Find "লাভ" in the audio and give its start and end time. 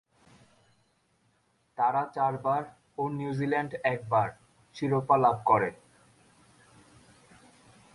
5.17-5.37